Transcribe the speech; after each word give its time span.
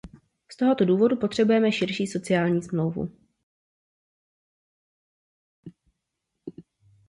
Z 0.51 0.57
tohoto 0.57 0.85
důvodu 0.85 1.17
potřebujeme 1.17 1.71
širší 1.71 2.07
sociální 2.07 2.61
smlouvu. 2.63 3.11